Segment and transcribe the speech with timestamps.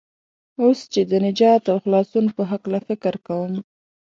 [0.61, 3.53] اوس چې د نجات او خلاصون په هلکه فکر کوم.